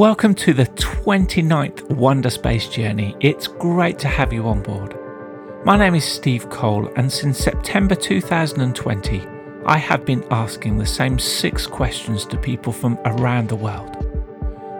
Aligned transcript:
Welcome 0.00 0.34
to 0.36 0.54
the 0.54 0.64
29th 0.64 1.90
Wonder 1.90 2.30
Space 2.30 2.70
Journey. 2.70 3.14
It's 3.20 3.46
great 3.46 3.98
to 3.98 4.08
have 4.08 4.32
you 4.32 4.48
on 4.48 4.62
board. 4.62 4.96
My 5.66 5.76
name 5.76 5.94
is 5.94 6.06
Steve 6.06 6.48
Cole, 6.48 6.90
and 6.96 7.12
since 7.12 7.36
September 7.36 7.94
2020, 7.94 9.22
I 9.66 9.76
have 9.76 10.06
been 10.06 10.24
asking 10.30 10.78
the 10.78 10.86
same 10.86 11.18
six 11.18 11.66
questions 11.66 12.24
to 12.24 12.38
people 12.38 12.72
from 12.72 12.98
around 13.04 13.50
the 13.50 13.56
world. 13.56 13.94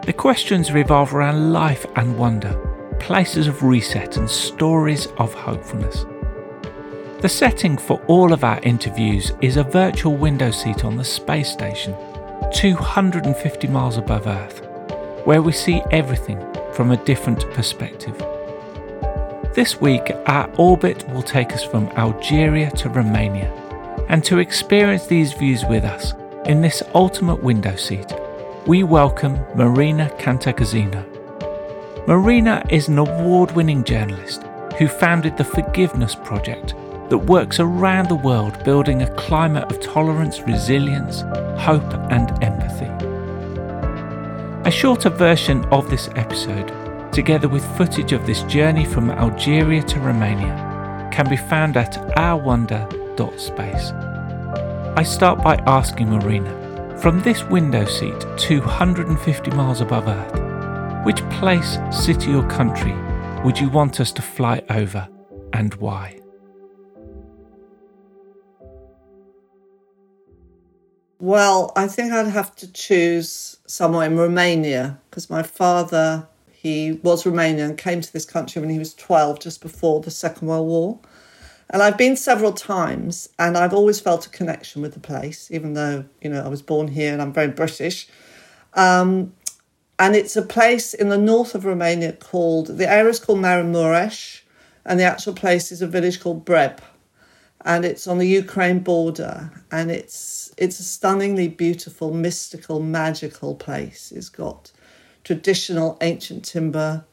The 0.06 0.14
questions 0.14 0.72
revolve 0.72 1.14
around 1.14 1.52
life 1.52 1.84
and 1.96 2.18
wonder, 2.18 2.56
places 2.98 3.46
of 3.46 3.62
reset, 3.62 4.16
and 4.16 4.30
stories 4.30 5.08
of 5.18 5.34
hopefulness. 5.34 6.06
The 7.20 7.28
setting 7.28 7.76
for 7.76 8.02
all 8.06 8.32
of 8.32 8.42
our 8.42 8.58
interviews 8.62 9.32
is 9.42 9.58
a 9.58 9.64
virtual 9.64 10.16
window 10.16 10.50
seat 10.50 10.82
on 10.82 10.96
the 10.96 11.04
space 11.04 11.52
station, 11.52 11.94
250 12.54 13.68
miles 13.68 13.98
above 13.98 14.26
Earth, 14.26 14.66
where 15.24 15.42
we 15.42 15.52
see 15.52 15.82
everything 15.90 16.38
from 16.72 16.90
a 16.90 17.04
different 17.04 17.50
perspective. 17.52 18.16
This 19.54 19.80
week, 19.80 20.02
our 20.26 20.50
orbit 20.56 21.08
will 21.10 21.22
take 21.22 21.52
us 21.52 21.64
from 21.64 21.88
Algeria 21.96 22.70
to 22.72 22.88
Romania, 22.88 23.50
and 24.08 24.24
to 24.24 24.38
experience 24.38 25.06
these 25.06 25.32
views 25.32 25.64
with 25.64 25.84
us 25.84 26.14
in 26.46 26.62
this 26.62 26.82
ultimate 26.94 27.42
window 27.42 27.76
seat, 27.76 28.12
we 28.66 28.82
welcome 28.82 29.38
Marina 29.54 30.10
Cantacuzino. 30.18 31.04
Marina 32.06 32.64
is 32.70 32.88
an 32.88 32.98
award 32.98 33.50
winning 33.52 33.84
journalist 33.84 34.42
who 34.78 34.88
founded 34.88 35.36
the 35.36 35.44
Forgiveness 35.44 36.14
Project 36.14 36.74
that 37.10 37.18
works 37.18 37.60
around 37.60 38.08
the 38.08 38.14
world 38.14 38.62
building 38.64 39.02
a 39.02 39.14
climate 39.16 39.70
of 39.70 39.80
tolerance, 39.80 40.40
resilience, 40.40 41.20
hope, 41.60 41.92
and 42.10 42.30
empathy. 42.42 42.59
A 44.70 44.72
shorter 44.72 45.10
version 45.10 45.64
of 45.72 45.90
this 45.90 46.08
episode, 46.14 46.72
together 47.12 47.48
with 47.48 47.76
footage 47.76 48.12
of 48.12 48.24
this 48.24 48.44
journey 48.44 48.84
from 48.84 49.10
Algeria 49.10 49.82
to 49.82 49.98
Romania, 49.98 51.10
can 51.12 51.28
be 51.28 51.36
found 51.36 51.76
at 51.76 51.94
ourwonder.space. 52.16 53.90
I 54.96 55.02
start 55.02 55.42
by 55.42 55.56
asking 55.66 56.10
Marina, 56.10 56.96
from 57.02 57.20
this 57.20 57.42
window 57.46 57.84
seat 57.84 58.24
250 58.36 59.50
miles 59.50 59.80
above 59.80 60.06
Earth, 60.06 61.04
which 61.04 61.28
place, 61.30 61.78
city, 61.90 62.32
or 62.32 62.46
country 62.48 62.94
would 63.42 63.58
you 63.58 63.70
want 63.70 63.98
us 63.98 64.12
to 64.12 64.22
fly 64.22 64.62
over 64.70 65.08
and 65.52 65.74
why? 65.74 66.19
Well, 71.20 71.70
I 71.76 71.86
think 71.86 72.14
I'd 72.14 72.28
have 72.28 72.56
to 72.56 72.72
choose 72.72 73.58
somewhere 73.66 74.06
in 74.06 74.16
Romania 74.16 74.98
because 75.10 75.28
my 75.28 75.42
father, 75.42 76.26
he 76.50 76.92
was 77.02 77.24
Romanian 77.24 77.76
came 77.76 78.00
to 78.00 78.10
this 78.10 78.24
country 78.24 78.58
when 78.58 78.70
he 78.70 78.78
was 78.78 78.94
12, 78.94 79.38
just 79.38 79.60
before 79.60 80.00
the 80.00 80.10
Second 80.10 80.48
World 80.48 80.66
War. 80.66 80.98
And 81.68 81.82
I've 81.82 81.98
been 81.98 82.16
several 82.16 82.52
times 82.52 83.28
and 83.38 83.58
I've 83.58 83.74
always 83.74 84.00
felt 84.00 84.24
a 84.24 84.30
connection 84.30 84.80
with 84.80 84.94
the 84.94 84.98
place, 84.98 85.50
even 85.50 85.74
though, 85.74 86.06
you 86.22 86.30
know, 86.30 86.42
I 86.42 86.48
was 86.48 86.62
born 86.62 86.88
here 86.88 87.12
and 87.12 87.20
I'm 87.20 87.34
very 87.34 87.48
British. 87.48 88.08
Um, 88.72 89.34
and 89.98 90.16
it's 90.16 90.36
a 90.36 90.42
place 90.42 90.94
in 90.94 91.10
the 91.10 91.18
north 91.18 91.54
of 91.54 91.66
Romania 91.66 92.14
called, 92.14 92.78
the 92.78 92.90
area 92.90 93.10
is 93.10 93.20
called 93.20 93.40
Maramuresh, 93.40 94.40
and 94.86 94.98
the 94.98 95.04
actual 95.04 95.34
place 95.34 95.70
is 95.70 95.82
a 95.82 95.86
village 95.86 96.18
called 96.18 96.46
Breb 96.46 96.78
and 97.64 97.84
it's 97.84 98.06
on 98.06 98.18
the 98.18 98.26
Ukraine 98.26 98.80
border, 98.80 99.50
and 99.70 99.90
it's 99.90 100.52
it's 100.56 100.80
a 100.80 100.82
stunningly 100.82 101.48
beautiful, 101.48 102.12
mystical, 102.12 102.80
magical 102.80 103.54
place. 103.54 104.12
It's 104.12 104.28
got 104.28 104.72
traditional 105.24 105.98
ancient 106.00 106.44
timber 106.44 107.04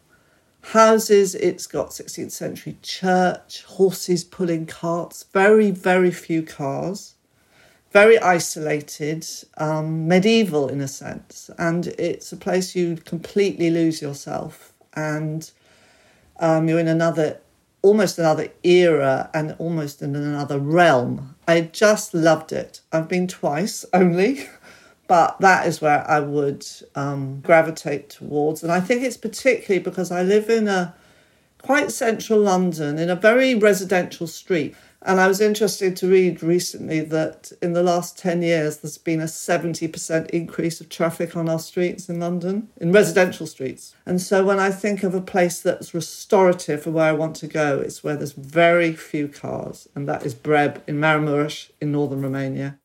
houses. 0.61 1.35
It's 1.35 1.67
got 1.67 1.89
16th 1.89 2.31
century 2.31 2.77
church, 2.81 3.63
horses 3.63 4.23
pulling 4.23 4.65
carts, 4.65 5.25
very 5.33 5.71
very 5.71 6.11
few 6.11 6.43
cars, 6.43 7.15
very 7.91 8.17
isolated, 8.19 9.27
um, 9.57 10.07
medieval 10.07 10.69
in 10.69 10.79
a 10.79 10.87
sense, 10.87 11.49
and 11.57 11.87
it's 11.87 12.31
a 12.31 12.37
place 12.37 12.73
you 12.73 12.95
completely 12.95 13.69
lose 13.69 14.01
yourself, 14.01 14.71
and 14.93 15.51
um, 16.39 16.69
you're 16.69 16.79
in 16.79 16.87
another 16.87 17.41
almost 17.87 18.19
another 18.19 18.49
era 18.63 19.29
and 19.33 19.55
almost 19.59 20.01
in 20.01 20.13
another 20.13 20.59
realm. 20.59 21.35
I 21.47 21.61
just 21.61 22.13
loved 22.13 22.51
it. 22.51 22.81
I've 22.91 23.07
been 23.07 23.27
twice 23.27 23.85
only, 23.93 24.49
but 25.07 25.39
that 25.39 25.65
is 25.65 25.79
where 25.79 26.05
I 26.09 26.19
would 26.19 26.65
um, 26.95 27.39
gravitate 27.39 28.09
towards. 28.09 28.61
And 28.61 28.73
I 28.73 28.81
think 28.81 29.03
it's 29.03 29.15
particularly 29.15 29.81
because 29.81 30.11
I 30.11 30.21
live 30.21 30.49
in 30.49 30.67
a 30.67 30.93
quite 31.61 31.91
central 31.91 32.39
London 32.41 32.99
in 32.99 33.09
a 33.09 33.15
very 33.15 33.55
residential 33.55 34.27
street. 34.27 34.75
And 35.03 35.19
I 35.19 35.27
was 35.27 35.41
interested 35.41 35.95
to 35.97 36.09
read 36.09 36.41
recently 36.41 37.01
that 37.01 37.51
in 37.61 37.73
the 37.73 37.83
last 37.83 38.17
10 38.17 38.41
years, 38.41 38.77
there's 38.77 38.97
been 38.97 39.21
a 39.21 39.25
70% 39.25 40.29
increase 40.31 40.81
of 40.81 40.89
traffic 40.89 41.35
on 41.35 41.47
our 41.47 41.59
streets 41.59 42.09
in 42.09 42.19
London, 42.19 42.69
in 42.81 42.91
residential 42.91 43.45
streets. 43.45 43.95
And 44.05 44.19
so 44.19 44.43
when 44.43 44.59
I 44.59 44.71
think 44.71 45.03
of 45.03 45.13
a 45.13 45.21
place 45.21 45.61
that's 45.61 45.93
restorative 45.93 46.83
for 46.83 46.91
where 46.91 47.05
I 47.05 47.11
want 47.11 47.35
to 47.37 47.47
go, 47.47 47.79
it's 47.79 48.03
where 48.03 48.15
there's 48.15 48.31
very 48.31 48.93
few 48.93 49.27
cars, 49.27 49.87
and 49.93 50.09
that 50.09 50.25
is 50.25 50.33
Breb 50.33 50.81
in 50.87 50.99
Maramuresh 50.99 51.69
in 51.79 51.91
northern 51.91 52.23
Romania. 52.23 52.79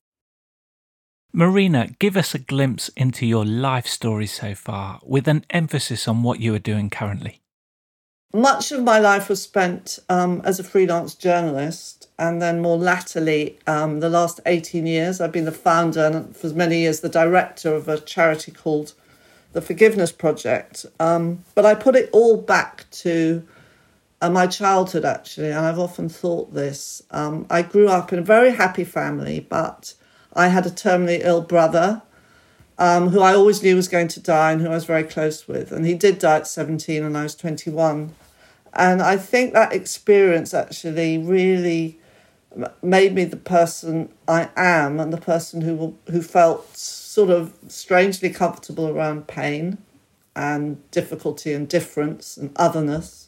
Marina, 1.32 1.88
give 1.98 2.18
us 2.18 2.34
a 2.34 2.38
glimpse 2.38 2.90
into 2.90 3.24
your 3.24 3.46
life 3.46 3.86
story 3.86 4.26
so 4.26 4.54
far, 4.54 5.00
with 5.02 5.26
an 5.26 5.46
emphasis 5.48 6.06
on 6.06 6.22
what 6.22 6.40
you 6.40 6.54
are 6.54 6.58
doing 6.58 6.90
currently 6.90 7.41
much 8.32 8.72
of 8.72 8.82
my 8.82 8.98
life 8.98 9.28
was 9.28 9.42
spent 9.42 9.98
um, 10.08 10.40
as 10.44 10.58
a 10.58 10.64
freelance 10.64 11.14
journalist, 11.14 12.08
and 12.18 12.40
then 12.40 12.60
more 12.60 12.78
latterly, 12.78 13.58
um, 13.66 14.00
the 14.00 14.08
last 14.08 14.40
18 14.46 14.86
years, 14.86 15.20
I've 15.20 15.32
been 15.32 15.44
the 15.44 15.52
founder 15.52 16.06
and 16.06 16.36
for 16.36 16.48
many 16.48 16.78
years 16.78 17.00
the 17.00 17.08
director 17.08 17.74
of 17.74 17.88
a 17.88 18.00
charity 18.00 18.52
called 18.52 18.94
the 19.52 19.60
Forgiveness 19.60 20.12
Project. 20.12 20.86
Um, 20.98 21.44
but 21.54 21.66
I 21.66 21.74
put 21.74 21.94
it 21.94 22.08
all 22.12 22.36
back 22.36 22.86
to 22.90 23.46
uh, 24.20 24.30
my 24.30 24.46
childhood, 24.46 25.04
actually, 25.04 25.50
and 25.50 25.66
I've 25.66 25.78
often 25.78 26.08
thought 26.08 26.54
this. 26.54 27.02
Um, 27.10 27.46
I 27.50 27.62
grew 27.62 27.88
up 27.88 28.12
in 28.12 28.18
a 28.18 28.22
very 28.22 28.52
happy 28.52 28.84
family, 28.84 29.40
but 29.40 29.94
I 30.32 30.48
had 30.48 30.64
a 30.64 30.70
terminally 30.70 31.20
ill 31.22 31.42
brother. 31.42 32.02
Um, 32.78 33.10
who 33.10 33.20
I 33.20 33.34
always 33.34 33.62
knew 33.62 33.76
was 33.76 33.86
going 33.86 34.08
to 34.08 34.20
die 34.20 34.52
and 34.52 34.60
who 34.60 34.68
I 34.68 34.74
was 34.74 34.86
very 34.86 35.04
close 35.04 35.46
with. 35.46 35.72
And 35.72 35.86
he 35.86 35.94
did 35.94 36.18
die 36.18 36.38
at 36.38 36.46
17 36.46 37.04
and 37.04 37.16
I 37.16 37.24
was 37.24 37.36
21. 37.36 38.14
And 38.72 39.02
I 39.02 39.16
think 39.16 39.52
that 39.52 39.72
experience 39.72 40.54
actually 40.54 41.18
really 41.18 42.00
made 42.82 43.14
me 43.14 43.24
the 43.24 43.36
person 43.36 44.10
I 44.26 44.48
am 44.56 45.00
and 45.00 45.12
the 45.12 45.20
person 45.20 45.62
who 45.62 45.96
who 46.10 46.22
felt 46.22 46.76
sort 46.76 47.30
of 47.30 47.52
strangely 47.68 48.30
comfortable 48.30 48.88
around 48.88 49.26
pain 49.26 49.78
and 50.34 50.90
difficulty 50.90 51.52
and 51.52 51.68
difference 51.68 52.36
and 52.36 52.52
otherness. 52.56 53.21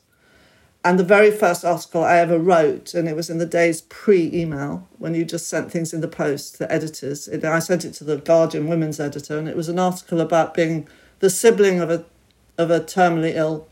And 0.85 0.99
the 0.99 1.05
very 1.05 1.31
first 1.31 1.65
article 1.65 2.05
I 2.05 2.19
ever 2.19 2.39
wrote, 2.39 2.93
and 2.93 3.09
it 3.09 3.17
was 3.17 3.31
in 3.31 3.39
the 3.39 3.47
days 3.47 3.81
pre 3.81 4.31
email 4.35 4.87
when 4.99 5.15
you 5.15 5.25
just 5.25 5.49
sent 5.49 5.73
things 5.73 5.95
in 5.95 6.03
the 6.03 6.09
post 6.09 6.57
to 6.57 6.71
editors. 6.71 7.27
I 7.27 7.59
sent 7.61 7.87
it 7.87 7.95
to 7.95 8.05
the 8.05 8.19
Guardian 8.19 8.69
women's 8.69 9.01
editor, 9.01 9.39
and 9.39 9.49
it 9.49 9.57
was 9.57 9.71
an 9.71 9.79
article 9.79 10.21
about 10.21 10.53
being 10.53 10.87
the 11.21 11.31
sibling 11.31 11.81
of 11.81 11.89
a 11.89 12.05
of 12.59 12.71
a 12.71 12.81
terminally 12.81 13.35
ill 13.35 13.67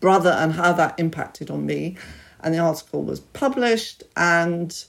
brother 0.00 0.30
and 0.30 0.54
how 0.54 0.72
that 0.72 0.98
impacted 0.98 1.50
on 1.50 1.66
me. 1.66 1.98
And 2.40 2.54
the 2.54 2.58
article 2.58 3.02
was 3.02 3.20
published, 3.20 4.02
and 4.16 4.84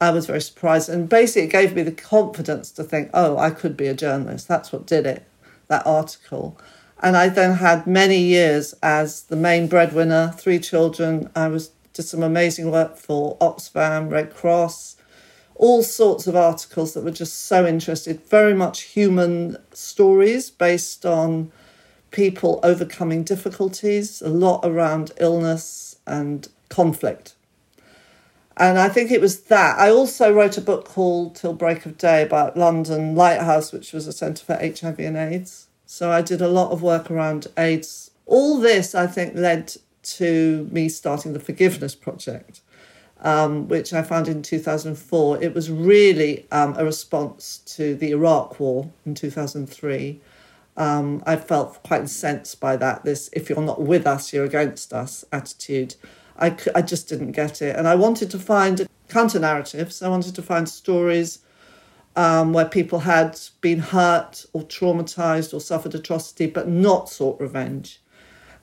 I 0.00 0.10
was 0.10 0.26
very 0.26 0.40
surprised. 0.40 0.88
And 0.88 1.08
basically, 1.08 1.42
it 1.42 1.52
gave 1.52 1.76
me 1.76 1.82
the 1.82 1.92
confidence 1.92 2.72
to 2.72 2.82
think, 2.82 3.10
oh, 3.14 3.38
I 3.38 3.50
could 3.50 3.76
be 3.76 3.86
a 3.86 3.94
journalist. 3.94 4.48
That's 4.48 4.72
what 4.72 4.86
did 4.86 5.06
it, 5.06 5.24
that 5.68 5.86
article. 5.86 6.58
And 7.02 7.16
I 7.16 7.28
then 7.28 7.54
had 7.56 7.86
many 7.86 8.18
years 8.18 8.74
as 8.82 9.22
the 9.24 9.36
main 9.36 9.66
breadwinner, 9.68 10.34
three 10.36 10.58
children. 10.58 11.30
I 11.34 11.48
was 11.48 11.70
did 11.92 12.04
some 12.04 12.22
amazing 12.22 12.70
work 12.70 12.96
for 12.96 13.36
Oxfam, 13.38 14.10
Red 14.10 14.34
Cross, 14.34 14.96
all 15.56 15.82
sorts 15.82 16.26
of 16.26 16.36
articles 16.36 16.94
that 16.94 17.02
were 17.02 17.10
just 17.10 17.46
so 17.46 17.66
interested, 17.66 18.24
very 18.28 18.54
much 18.54 18.82
human 18.82 19.56
stories 19.72 20.50
based 20.50 21.04
on 21.04 21.50
people 22.10 22.60
overcoming 22.62 23.24
difficulties, 23.24 24.22
a 24.22 24.28
lot 24.28 24.60
around 24.62 25.12
illness 25.18 25.96
and 26.06 26.48
conflict. 26.68 27.34
And 28.56 28.78
I 28.78 28.88
think 28.88 29.10
it 29.10 29.20
was 29.20 29.40
that. 29.44 29.78
I 29.78 29.90
also 29.90 30.32
wrote 30.32 30.58
a 30.58 30.60
book 30.60 30.84
called 30.84 31.34
Till 31.34 31.54
Break 31.54 31.86
of 31.86 31.96
Day 31.96 32.22
about 32.22 32.56
London 32.56 33.14
Lighthouse, 33.14 33.72
which 33.72 33.92
was 33.92 34.06
a 34.06 34.12
centre 34.12 34.44
for 34.44 34.54
HIV 34.54 34.98
and 34.98 35.16
AIDS. 35.16 35.66
So 35.92 36.12
I 36.12 36.22
did 36.22 36.40
a 36.40 36.46
lot 36.46 36.70
of 36.70 36.82
work 36.82 37.10
around 37.10 37.48
AIDS. 37.58 38.12
All 38.24 38.60
this, 38.60 38.94
I 38.94 39.08
think, 39.08 39.34
led 39.34 39.74
to 40.02 40.68
me 40.70 40.88
starting 40.88 41.32
the 41.32 41.40
Forgiveness 41.40 41.96
Project, 41.96 42.60
um, 43.20 43.66
which 43.66 43.92
I 43.92 44.02
founded 44.02 44.36
in 44.36 44.42
2004. 44.42 45.42
It 45.42 45.52
was 45.52 45.68
really 45.68 46.46
um, 46.52 46.76
a 46.78 46.84
response 46.84 47.58
to 47.74 47.96
the 47.96 48.12
Iraq 48.12 48.60
War 48.60 48.90
in 49.04 49.16
2003 49.16 50.20
um, 50.76 51.22
I 51.26 51.36
felt 51.36 51.82
quite 51.82 52.02
incensed 52.02 52.60
by 52.60 52.76
that. 52.76 53.04
This, 53.04 53.28
if 53.32 53.50
you're 53.50 53.60
not 53.60 53.82
with 53.82 54.06
us, 54.06 54.32
you're 54.32 54.44
against 54.44 54.92
us 54.92 55.24
attitude. 55.32 55.96
I, 56.38 56.56
I 56.74 56.80
just 56.80 57.08
didn't 57.08 57.32
get 57.32 57.60
it. 57.60 57.76
And 57.76 57.86
I 57.86 57.96
wanted 57.96 58.30
to 58.30 58.38
find 58.38 58.88
counter 59.08 59.38
narratives. 59.38 60.02
I 60.02 60.08
wanted 60.08 60.34
to 60.36 60.42
find 60.42 60.68
stories 60.68 61.40
um, 62.16 62.52
where 62.52 62.64
people 62.64 63.00
had 63.00 63.38
been 63.60 63.78
hurt 63.78 64.44
or 64.52 64.62
traumatized 64.62 65.54
or 65.54 65.60
suffered 65.60 65.94
atrocity 65.94 66.46
but 66.46 66.68
not 66.68 67.08
sought 67.08 67.40
revenge. 67.40 68.00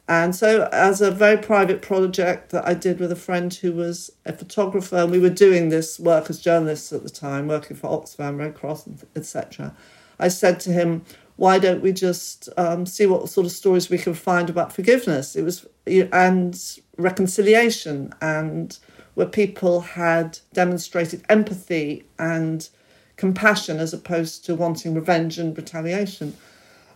And 0.09 0.33
so, 0.33 0.69
as 0.71 1.01
a 1.01 1.11
very 1.11 1.37
private 1.37 1.81
project 1.81 2.51
that 2.51 2.65
I 2.65 2.73
did 2.73 2.99
with 2.99 3.11
a 3.11 3.15
friend 3.15 3.53
who 3.53 3.73
was 3.73 4.09
a 4.25 4.31
photographer, 4.31 4.97
and 4.97 5.11
we 5.11 5.19
were 5.19 5.29
doing 5.29 5.67
this 5.67 5.99
work 5.99 6.29
as 6.29 6.39
journalists 6.39 6.93
at 6.93 7.03
the 7.03 7.09
time, 7.09 7.47
working 7.47 7.75
for 7.75 7.89
Oxfam, 7.89 8.39
Red 8.39 8.55
Cross, 8.55 8.87
etc., 9.17 9.75
I 10.19 10.29
said 10.29 10.59
to 10.61 10.71
him, 10.71 11.03
why 11.35 11.59
don't 11.59 11.81
we 11.81 11.91
just 11.91 12.49
um, 12.57 12.85
see 12.85 13.05
what 13.05 13.29
sort 13.29 13.45
of 13.45 13.51
stories 13.51 13.89
we 13.89 13.99
can 13.99 14.15
find 14.15 14.49
about 14.49 14.73
forgiveness? 14.73 15.35
It 15.35 15.43
was 15.43 15.65
and 15.85 16.79
reconciliation, 16.97 18.13
and 18.21 18.77
where 19.13 19.27
people 19.27 19.81
had 19.81 20.39
demonstrated 20.53 21.23
empathy 21.29 22.05
and 22.17 22.69
compassion 23.17 23.79
as 23.79 23.93
opposed 23.93 24.45
to 24.45 24.55
wanting 24.55 24.93
revenge 24.93 25.37
and 25.37 25.57
retaliation. 25.57 26.35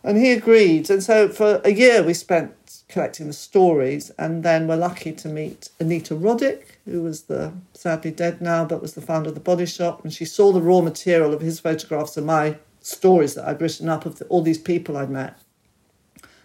And 0.04 0.18
he 0.18 0.32
agreed. 0.32 0.90
And 0.90 1.04
so 1.04 1.28
for 1.30 1.62
a 1.64 1.72
year 1.72 2.02
we 2.02 2.14
spent 2.14 2.84
collecting 2.88 3.28
the 3.28 3.34
stories, 3.34 4.10
and 4.18 4.44
then 4.44 4.68
we're 4.68 4.76
lucky 4.76 5.12
to 5.12 5.28
meet 5.28 5.70
Anita 5.80 6.16
Roddick, 6.16 6.64
who 6.86 7.04
was 7.04 7.24
the 7.24 7.54
sadly 7.74 8.12
dead 8.12 8.42
now, 8.42 8.66
but 8.66 8.82
was 8.82 8.94
the 8.94 9.02
founder 9.02 9.30
of 9.30 9.36
the 9.36 9.42
Body 9.42 9.66
Shop, 9.66 10.04
and 10.04 10.14
she 10.14 10.26
saw 10.26 10.52
the 10.52 10.62
raw 10.62 10.82
material 10.82 11.34
of 11.34 11.42
his 11.42 11.60
photographs 11.60 12.18
and 12.18 12.26
my 12.26 12.58
stories 12.82 13.36
that 13.36 13.48
I'd 13.48 13.62
written 13.62 13.90
up 13.90 14.06
of 14.06 14.20
the, 14.20 14.26
all 14.26 14.42
these 14.42 14.58
people 14.58 14.98
I'd 14.98 15.10
met. 15.10 15.40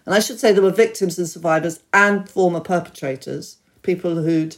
And 0.05 0.15
I 0.15 0.19
should 0.19 0.39
say 0.39 0.53
there 0.53 0.63
were 0.63 0.71
victims 0.71 1.17
and 1.17 1.27
survivors 1.27 1.81
and 1.93 2.29
former 2.29 2.61
perpetrators, 2.61 3.57
people 3.81 4.15
who'd 4.15 4.55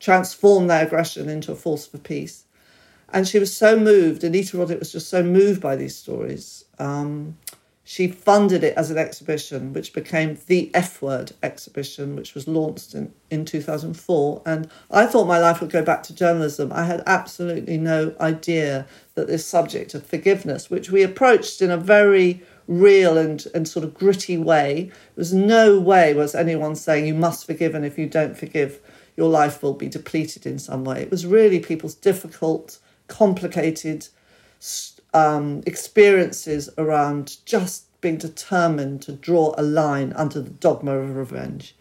transformed 0.00 0.70
their 0.70 0.86
aggression 0.86 1.28
into 1.28 1.52
a 1.52 1.54
force 1.54 1.86
for 1.86 1.98
peace. 1.98 2.44
And 3.10 3.26
she 3.26 3.38
was 3.38 3.56
so 3.56 3.78
moved, 3.78 4.22
Anita 4.22 4.56
Roddick 4.56 4.78
was 4.78 4.92
just 4.92 5.08
so 5.08 5.22
moved 5.22 5.60
by 5.60 5.76
these 5.76 5.96
stories. 5.96 6.64
Um, 6.78 7.38
she 7.90 8.06
funded 8.06 8.62
it 8.64 8.76
as 8.76 8.90
an 8.90 8.98
exhibition, 8.98 9.72
which 9.72 9.94
became 9.94 10.38
the 10.46 10.70
F 10.74 11.00
Word 11.00 11.32
exhibition, 11.42 12.16
which 12.16 12.34
was 12.34 12.46
launched 12.46 12.94
in, 12.94 13.14
in 13.30 13.46
2004. 13.46 14.42
And 14.44 14.68
I 14.90 15.06
thought 15.06 15.26
my 15.26 15.38
life 15.38 15.62
would 15.62 15.70
go 15.70 15.82
back 15.82 16.02
to 16.02 16.14
journalism. 16.14 16.70
I 16.70 16.84
had 16.84 17.02
absolutely 17.06 17.78
no 17.78 18.14
idea 18.20 18.86
that 19.14 19.26
this 19.26 19.46
subject 19.46 19.94
of 19.94 20.04
forgiveness, 20.04 20.68
which 20.68 20.90
we 20.90 21.02
approached 21.02 21.62
in 21.62 21.70
a 21.70 21.78
very 21.78 22.42
real 22.66 23.16
and, 23.16 23.46
and 23.54 23.66
sort 23.66 23.84
of 23.84 23.94
gritty 23.94 24.36
way, 24.36 24.90
there 24.90 25.22
was 25.22 25.32
no 25.32 25.80
way 25.80 26.12
was 26.12 26.34
anyone 26.34 26.76
saying 26.76 27.06
you 27.06 27.14
must 27.14 27.46
forgive, 27.46 27.74
and 27.74 27.86
if 27.86 27.96
you 27.96 28.06
don't 28.06 28.36
forgive, 28.36 28.80
your 29.16 29.30
life 29.30 29.62
will 29.62 29.72
be 29.72 29.88
depleted 29.88 30.44
in 30.44 30.58
some 30.58 30.84
way. 30.84 31.00
It 31.00 31.10
was 31.10 31.24
really 31.24 31.58
people's 31.58 31.94
difficult, 31.94 32.78
complicated, 33.08 34.08
um, 35.12 35.62
experiences 35.66 36.70
around 36.78 37.38
just 37.44 37.84
being 38.00 38.18
determined 38.18 39.02
to 39.02 39.12
draw 39.12 39.54
a 39.58 39.62
line 39.62 40.12
under 40.14 40.40
the 40.40 40.50
dogma 40.50 40.92
of 40.92 41.16
revenge. 41.16 41.74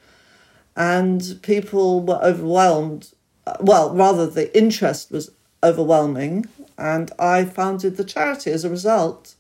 And 0.76 1.40
people 1.42 2.02
were 2.02 2.20
overwhelmed. 2.24 3.12
Well, 3.60 3.94
rather, 3.94 4.28
the 4.28 4.56
interest 4.58 5.12
was 5.12 5.32
overwhelming. 5.64 6.46
And 6.78 7.12
I 7.20 7.46
founded 7.46 7.98
the 7.98 8.04
charity 8.04 8.52
as 8.52 8.64
a 8.64 8.70
result. 8.70 9.36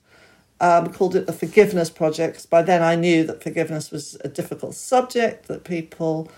Um, 0.59 0.91
called 0.91 1.15
it 1.15 1.27
the 1.27 1.33
Forgiveness 1.33 1.91
Project. 1.91 2.49
By 2.49 2.63
then, 2.63 2.81
I 2.81 2.95
knew 2.95 3.23
that 3.25 3.43
forgiveness 3.43 3.91
was 3.91 4.17
a 4.23 4.27
difficult 4.27 4.73
subject, 4.73 5.47
that 5.47 5.63
people 5.63 6.31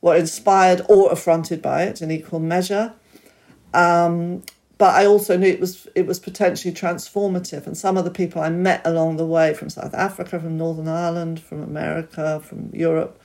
were 0.00 0.14
inspired 0.14 0.82
or 0.88 1.10
affronted 1.10 1.60
by 1.60 1.82
it 1.82 2.00
in 2.00 2.12
equal 2.12 2.38
measure. 2.38 2.94
Um, 3.74 4.44
but 4.78 4.94
I 4.94 5.06
also 5.06 5.36
knew 5.36 5.48
it 5.48 5.60
was 5.60 5.88
it 5.96 6.06
was 6.06 6.20
potentially 6.20 6.72
transformative. 6.72 7.66
And 7.66 7.76
some 7.76 7.96
of 7.96 8.04
the 8.04 8.12
people 8.12 8.40
I 8.40 8.48
met 8.48 8.80
along 8.86 9.16
the 9.16 9.26
way 9.26 9.52
from 9.52 9.70
South 9.70 9.92
Africa, 9.92 10.38
from 10.38 10.56
Northern 10.56 10.86
Ireland, 10.86 11.40
from 11.40 11.62
America, 11.62 12.40
from 12.40 12.70
Europe, 12.72 13.20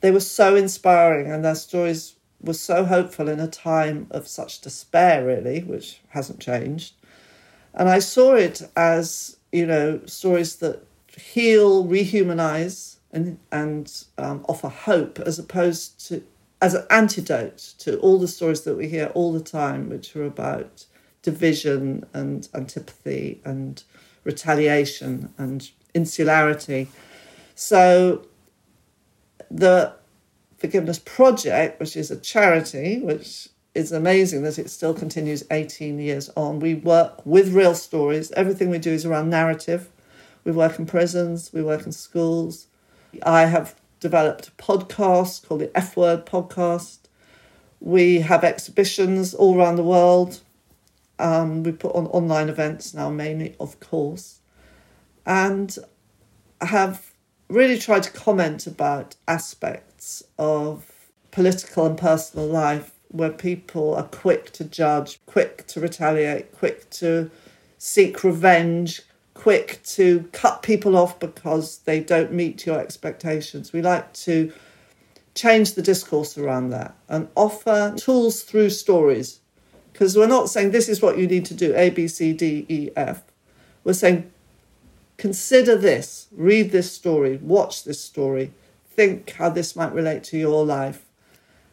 they 0.00 0.10
were 0.10 0.20
so 0.20 0.56
inspiring, 0.56 1.30
and 1.30 1.44
their 1.44 1.54
stories 1.54 2.16
were 2.40 2.54
so 2.54 2.84
hopeful 2.84 3.28
in 3.28 3.38
a 3.38 3.46
time 3.46 4.08
of 4.10 4.26
such 4.26 4.60
despair, 4.60 5.24
really, 5.24 5.62
which 5.62 6.00
hasn't 6.08 6.40
changed. 6.40 6.94
And 7.72 7.88
I 7.88 8.00
saw 8.00 8.34
it 8.34 8.62
as 8.76 9.36
you 9.52 9.64
know 9.64 10.00
stories 10.06 10.56
that 10.56 10.84
heal, 11.16 11.84
rehumanize, 11.84 12.96
and 13.12 13.38
and 13.52 13.92
um, 14.18 14.44
offer 14.48 14.68
hope, 14.68 15.20
as 15.20 15.38
opposed 15.38 16.04
to 16.08 16.24
as 16.60 16.74
an 16.74 16.84
antidote 16.90 17.58
to 17.78 17.96
all 17.98 18.18
the 18.18 18.26
stories 18.26 18.62
that 18.62 18.76
we 18.76 18.88
hear 18.88 19.12
all 19.14 19.32
the 19.32 19.40
time, 19.40 19.88
which 19.88 20.16
are 20.16 20.24
about 20.24 20.86
division 21.26 22.06
and 22.14 22.48
antipathy 22.54 23.40
and 23.44 23.82
retaliation 24.22 25.34
and 25.36 25.68
insularity. 25.92 26.86
So 27.56 28.26
the 29.50 29.92
Forgiveness 30.56 31.00
Project, 31.00 31.80
which 31.80 31.96
is 31.96 32.12
a 32.12 32.16
charity, 32.16 33.00
which 33.00 33.48
is 33.74 33.90
amazing 33.90 34.44
that 34.44 34.56
it 34.56 34.70
still 34.70 34.94
continues 34.94 35.42
18 35.50 35.98
years 35.98 36.30
on. 36.36 36.60
We 36.60 36.74
work 36.74 37.26
with 37.26 37.52
real 37.52 37.74
stories. 37.74 38.30
Everything 38.32 38.70
we 38.70 38.78
do 38.78 38.92
is 38.92 39.04
around 39.04 39.28
narrative. 39.28 39.90
We 40.44 40.52
work 40.52 40.78
in 40.78 40.86
prisons, 40.86 41.52
we 41.52 41.60
work 41.60 41.86
in 41.86 41.92
schools. 41.92 42.68
I 43.24 43.46
have 43.46 43.74
developed 43.98 44.46
a 44.46 44.52
podcast 44.52 45.44
called 45.44 45.62
the 45.62 45.76
F 45.76 45.96
Word 45.96 46.24
Podcast. 46.24 46.98
We 47.80 48.20
have 48.20 48.44
exhibitions 48.44 49.34
all 49.34 49.58
around 49.58 49.74
the 49.74 49.82
world. 49.82 50.40
Um, 51.18 51.62
we 51.62 51.72
put 51.72 51.94
on 51.94 52.06
online 52.08 52.48
events 52.48 52.92
now, 52.92 53.10
mainly, 53.10 53.56
of 53.58 53.80
course, 53.80 54.40
and 55.24 55.76
have 56.60 57.12
really 57.48 57.78
tried 57.78 58.02
to 58.02 58.10
comment 58.10 58.66
about 58.66 59.16
aspects 59.26 60.22
of 60.38 60.90
political 61.30 61.86
and 61.86 61.96
personal 61.96 62.46
life 62.46 62.92
where 63.08 63.30
people 63.30 63.94
are 63.94 64.04
quick 64.04 64.52
to 64.52 64.64
judge, 64.64 65.20
quick 65.26 65.66
to 65.68 65.80
retaliate, 65.80 66.52
quick 66.52 66.88
to 66.90 67.30
seek 67.78 68.24
revenge, 68.24 69.02
quick 69.34 69.80
to 69.84 70.28
cut 70.32 70.62
people 70.62 70.96
off 70.96 71.18
because 71.20 71.78
they 71.78 72.00
don't 72.00 72.32
meet 72.32 72.66
your 72.66 72.80
expectations. 72.80 73.72
We 73.72 73.82
like 73.82 74.12
to 74.14 74.52
change 75.34 75.74
the 75.74 75.82
discourse 75.82 76.36
around 76.38 76.70
that 76.70 76.96
and 77.08 77.28
offer 77.36 77.94
tools 77.96 78.42
through 78.42 78.70
stories 78.70 79.40
because 79.96 80.14
we're 80.14 80.26
not 80.26 80.50
saying 80.50 80.72
this 80.72 80.90
is 80.90 81.00
what 81.00 81.16
you 81.16 81.26
need 81.26 81.46
to 81.46 81.54
do 81.54 81.74
A, 81.74 81.88
B, 81.88 82.06
C, 82.06 82.34
D, 82.34 82.66
E, 82.68 82.90
F. 82.94 83.22
We're 83.82 83.94
saying 83.94 84.30
consider 85.16 85.74
this, 85.74 86.28
read 86.32 86.70
this 86.70 86.92
story, 86.92 87.38
watch 87.38 87.82
this 87.84 87.98
story, 87.98 88.52
think 88.90 89.30
how 89.30 89.48
this 89.48 89.74
might 89.74 89.94
relate 89.94 90.22
to 90.24 90.36
your 90.36 90.66
life. 90.66 91.06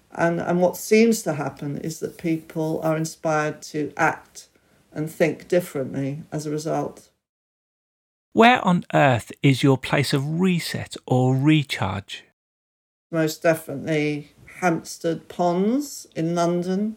And, 0.09 0.39
and 0.39 0.61
what 0.61 0.77
seems 0.77 1.21
to 1.23 1.33
happen 1.33 1.77
is 1.79 1.99
that 1.99 2.17
people 2.17 2.79
are 2.81 2.95
inspired 2.95 3.61
to 3.63 3.91
act 3.97 4.47
and 4.93 5.11
think 5.11 5.49
differently 5.49 6.23
as 6.31 6.45
a 6.45 6.51
result. 6.51 7.09
Where 8.31 8.65
on 8.65 8.85
earth 8.93 9.33
is 9.41 9.63
your 9.63 9.77
place 9.77 10.13
of 10.13 10.39
reset 10.39 10.95
or 11.05 11.35
recharge? 11.35 12.23
Most 13.11 13.43
definitely 13.43 14.31
Hampstead 14.61 15.27
Ponds 15.27 16.07
in 16.15 16.35
London. 16.35 16.95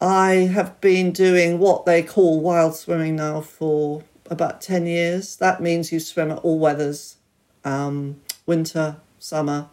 I 0.00 0.32
have 0.52 0.80
been 0.80 1.12
doing 1.12 1.58
what 1.58 1.86
they 1.86 2.02
call 2.02 2.40
wild 2.40 2.74
swimming 2.76 3.16
now 3.16 3.40
for 3.40 4.02
about 4.28 4.60
10 4.60 4.86
years. 4.86 5.36
That 5.36 5.62
means 5.62 5.90
you 5.90 6.00
swim 6.00 6.30
at 6.30 6.38
all 6.38 6.58
weathers 6.58 7.16
um, 7.64 8.20
winter, 8.44 8.96
summer. 9.18 9.68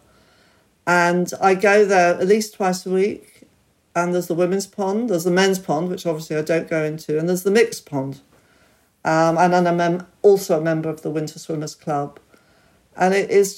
And 0.86 1.30
I 1.40 1.54
go 1.54 1.84
there 1.84 2.14
at 2.14 2.26
least 2.26 2.54
twice 2.54 2.86
a 2.86 2.90
week. 2.90 3.42
And 3.94 4.12
there's 4.12 4.26
the 4.26 4.34
women's 4.34 4.66
pond, 4.66 5.08
there's 5.08 5.22
the 5.22 5.30
men's 5.30 5.60
pond, 5.60 5.88
which 5.88 6.04
obviously 6.04 6.36
I 6.36 6.42
don't 6.42 6.68
go 6.68 6.82
into, 6.82 7.16
and 7.16 7.28
there's 7.28 7.44
the 7.44 7.50
mixed 7.52 7.86
pond. 7.86 8.22
Um, 9.04 9.38
and 9.38 9.54
I'm 9.54 10.06
also 10.22 10.58
a 10.58 10.60
member 10.60 10.88
of 10.88 11.02
the 11.02 11.10
Winter 11.10 11.38
Swimmers 11.38 11.76
Club. 11.76 12.18
And 12.96 13.14
it 13.14 13.30
is 13.30 13.56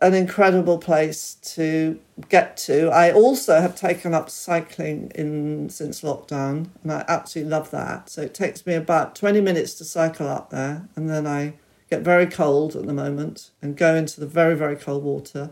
an 0.00 0.14
incredible 0.14 0.78
place 0.78 1.34
to 1.54 1.98
get 2.28 2.56
to. 2.56 2.88
I 2.90 3.12
also 3.12 3.60
have 3.60 3.76
taken 3.76 4.14
up 4.14 4.30
cycling 4.30 5.10
in 5.14 5.68
since 5.68 6.02
lockdown, 6.02 6.68
and 6.82 6.92
I 6.92 7.04
absolutely 7.08 7.50
love 7.50 7.70
that. 7.70 8.08
So 8.08 8.22
it 8.22 8.34
takes 8.34 8.66
me 8.66 8.74
about 8.74 9.14
20 9.14 9.40
minutes 9.40 9.74
to 9.74 9.84
cycle 9.84 10.28
up 10.28 10.50
there, 10.50 10.88
and 10.96 11.08
then 11.08 11.26
I 11.26 11.54
get 11.90 12.02
very 12.02 12.26
cold 12.26 12.74
at 12.74 12.86
the 12.86 12.94
moment 12.94 13.50
and 13.60 13.76
go 13.76 13.94
into 13.94 14.18
the 14.18 14.26
very, 14.26 14.56
very 14.56 14.76
cold 14.76 15.04
water 15.04 15.50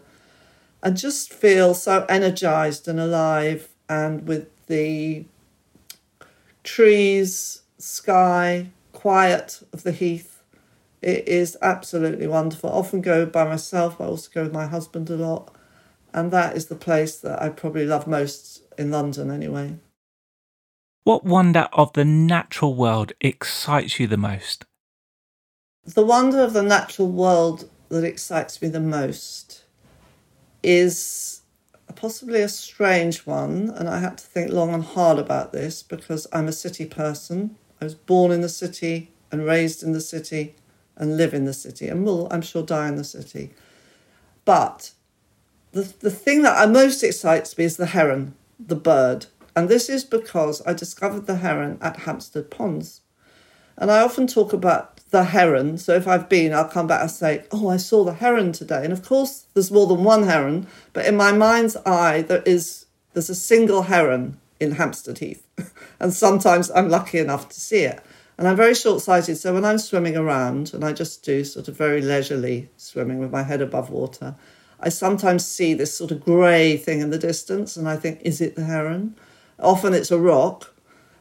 and 0.83 0.97
just 0.97 1.33
feel 1.33 1.75
so 1.75 2.07
energized 2.09 2.89
and 2.89 2.99
alive 2.99 3.69
and 3.89 4.27
with 4.27 4.49
the 4.67 5.27
trees, 6.65 7.63
sky, 7.79 8.71
quiet 8.93 9.63
of 9.73 9.83
the 9.83 9.93
heath 9.93 10.40
It 11.03 11.27
is 11.27 11.57
absolutely 11.63 12.27
wonderful. 12.27 12.71
I 12.71 12.75
often 12.75 13.01
go 13.01 13.25
by 13.25 13.45
myself. 13.45 14.01
I 14.01 14.05
also 14.05 14.31
go 14.33 14.43
with 14.45 14.53
my 14.53 14.67
husband 14.67 15.09
a 15.11 15.17
lot. 15.17 15.55
And 16.13 16.31
that 16.33 16.57
is 16.57 16.67
the 16.67 16.75
place 16.75 17.17
that 17.19 17.41
I 17.41 17.49
probably 17.49 17.87
love 17.87 18.07
most 18.07 18.63
in 18.77 18.91
London, 18.91 19.31
anyway. 19.31 19.79
What 21.05 21.25
wonder 21.25 21.69
of 21.73 21.93
the 21.95 22.05
natural 22.05 22.75
world 22.75 23.13
excites 23.21 23.99
you 23.99 24.07
the 24.07 24.17
most? 24.17 24.65
The 25.85 26.05
wonder 26.05 26.41
of 26.41 26.53
the 26.53 26.63
natural 26.63 27.09
world 27.09 27.71
that 27.89 28.05
excites 28.05 28.61
me 28.61 28.69
the 28.69 28.81
most 28.81 29.65
is 30.63 31.41
possibly 31.97 32.43
a 32.43 32.49
strange 32.49 33.27
one, 33.27 33.71
and 33.71 33.89
I 33.89 33.99
had 33.99 34.19
to 34.19 34.25
think 34.25 34.53
long 34.53 34.75
and 34.75 34.85
hard 34.85 35.19
about 35.19 35.53
this 35.53 35.83
because 35.83 36.27
I'm 36.33 36.49
a 36.49 36.53
city 36.53 36.85
person. 36.85 37.57
I 37.81 37.85
was 37.85 37.95
born 37.95 38.31
in 38.31 38.43
the 38.43 38.49
city 38.49 39.11
and 39.33 39.45
raised 39.45 39.83
in 39.83 39.93
the 39.93 40.01
city 40.01 40.55
and 41.01 41.17
live 41.17 41.35
in 41.35 41.47
the 41.47 41.55
city 41.55 41.89
and 41.89 42.05
will, 42.05 42.29
I'm 42.31 42.43
sure, 42.43 42.63
die 42.63 42.87
in 42.87 42.97
the 42.97 43.05
city. 43.05 43.51
But 44.45 44.93
the, 45.73 45.93
the 46.01 46.11
thing 46.11 46.43
that 46.43 46.69
most 46.71 47.03
excites 47.03 47.57
me 47.57 47.65
is 47.65 47.79
the 47.79 47.87
heron, 47.87 48.35
the 48.59 48.77
bird. 48.77 49.27
And 49.57 49.69
this 49.69 49.89
is 49.89 50.05
because 50.05 50.65
I 50.67 50.75
discovered 50.75 51.27
the 51.27 51.37
heron 51.37 51.79
at 51.81 52.01
Hampstead 52.01 52.51
Ponds. 52.51 53.01
And 53.79 53.91
I 53.91 54.03
often 54.03 54.27
talk 54.27 54.53
about 54.53 54.99
the 55.11 55.25
heron. 55.25 55.79
So 55.79 55.95
if 55.95 56.07
I've 56.07 56.29
been, 56.29 56.53
I'll 56.53 56.69
come 56.69 56.87
back 56.87 57.01
and 57.01 57.11
say, 57.11 57.45
Oh, 57.51 57.69
I 57.69 57.79
saw 57.79 58.05
the 58.05 58.13
heron 58.13 58.53
today. 58.53 58.85
And 58.85 58.93
of 58.93 59.05
course, 59.05 59.47
there's 59.55 59.73
more 59.73 59.87
than 59.87 60.05
one 60.05 60.25
heron, 60.25 60.67
but 60.93 61.07
in 61.07 61.17
my 61.17 61.33
mind's 61.33 61.77
eye, 61.87 62.23
there 62.23 62.43
is 62.45 62.85
there's 63.15 63.31
a 63.31 63.35
single 63.35 63.83
heron 63.83 64.39
in 64.61 64.73
Hampstead 64.73 65.19
Heath. 65.19 65.47
and 66.01 66.13
sometimes 66.13 66.71
I'm 66.71 66.91
lucky 66.91 67.19
enough 67.19 67.49
to 67.49 67.59
see 67.59 67.85
it. 67.85 68.01
And 68.41 68.49
I'm 68.49 68.57
very 68.57 68.75
short 68.75 69.03
sighted. 69.03 69.37
So 69.37 69.53
when 69.53 69.67
I'm 69.67 69.77
swimming 69.77 70.17
around, 70.17 70.73
and 70.73 70.83
I 70.83 70.95
just 70.95 71.23
do 71.23 71.45
sort 71.45 71.69
of 71.69 71.77
very 71.77 72.01
leisurely 72.01 72.71
swimming 72.79 73.19
with 73.19 73.31
my 73.31 73.43
head 73.43 73.61
above 73.61 73.91
water, 73.91 74.35
I 74.81 74.89
sometimes 74.89 75.45
see 75.45 75.75
this 75.75 75.95
sort 75.95 76.11
of 76.11 76.25
grey 76.25 76.79
thing 76.79 77.03
in 77.03 77.11
the 77.11 77.19
distance, 77.19 77.77
and 77.77 77.87
I 77.87 77.97
think, 77.97 78.23
is 78.23 78.41
it 78.41 78.57
the 78.57 78.65
heron? 78.65 79.15
Often 79.59 79.93
it's 79.93 80.11
a 80.11 80.19
rock, 80.19 80.75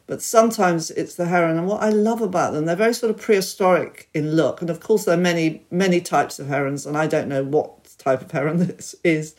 but 0.07 0.21
sometimes 0.21 0.91
it's 0.91 1.15
the 1.15 1.25
heron. 1.25 1.57
And 1.57 1.67
what 1.67 1.83
I 1.83 1.89
love 1.89 2.21
about 2.21 2.53
them, 2.53 2.63
they're 2.63 2.77
very 2.77 2.93
sort 2.93 3.13
of 3.13 3.19
prehistoric 3.19 4.07
in 4.13 4.37
look. 4.37 4.61
And 4.61 4.69
of 4.69 4.79
course, 4.79 5.03
there 5.03 5.15
are 5.15 5.21
many, 5.21 5.65
many 5.69 5.99
types 5.99 6.39
of 6.39 6.47
herons, 6.47 6.85
and 6.85 6.97
I 6.97 7.05
don't 7.05 7.27
know 7.27 7.43
what 7.43 7.97
type 7.97 8.21
of 8.21 8.31
heron 8.31 8.59
this 8.65 8.95
is, 9.03 9.35